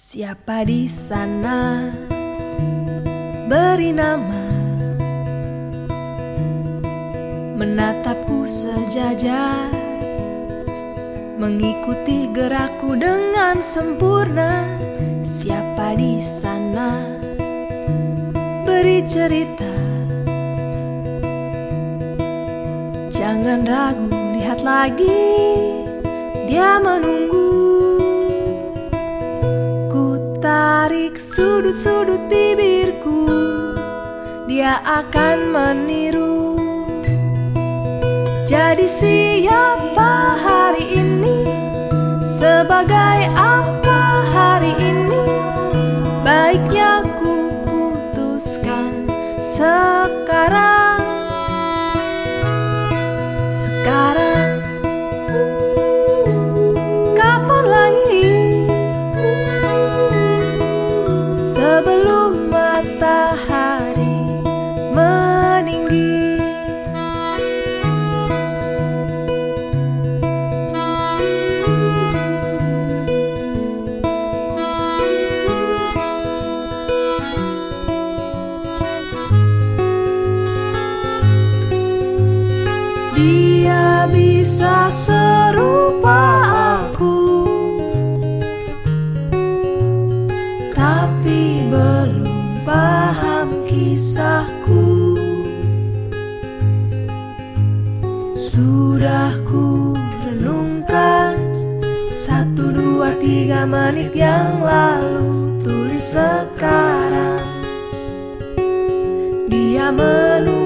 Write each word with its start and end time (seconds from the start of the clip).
Siapa 0.00 0.64
di 0.64 0.88
sana? 0.88 1.92
Beri 3.52 3.92
nama. 3.92 4.48
Menatapku 7.60 8.48
sejajar 8.48 9.68
Mengikuti 11.36 12.32
gerakku 12.32 12.96
dengan 12.96 13.60
sempurna. 13.60 14.64
Siapa 15.20 15.92
di 15.92 16.16
sana? 16.24 17.04
Beri 18.64 19.04
cerita. 19.04 19.76
Jangan 23.12 23.68
ragu 23.68 24.08
lihat 24.32 24.64
lagi. 24.64 25.28
Dia 26.48 26.80
menunggu 26.80 27.49
tarik 31.10 31.18
sudut-sudut 31.18 32.22
bibirku 32.30 33.26
Dia 34.46 34.78
akan 34.86 35.50
meniru. 35.50 36.54
Jadi 38.46 38.86
siapa 38.86 40.38
hari 40.38 40.94
ini 40.94 41.38
Sebagai 42.30 43.26
Dia 83.20 84.08
bisa 84.08 84.88
serupa 84.88 86.40
aku. 86.80 87.20
tapi 90.72 91.68
belum 91.68 92.64
paham 92.64 93.68
kisahku. 93.68 95.20
Sudah 98.40 99.36
ku 99.44 99.92
renungkan 100.24 101.44
satu 102.16 102.72
dua 102.72 103.20
tiga 103.20 103.68
menit 103.68 104.16
yang 104.16 104.64
lalu 104.64 105.60
tulis 105.60 106.16
sekarang 106.16 107.44
dia 109.52 109.92
menunggu. 109.92 110.59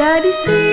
Jadi 0.00 0.32
sih 0.32 0.69